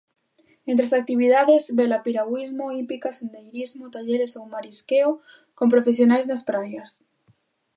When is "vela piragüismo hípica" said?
1.77-3.09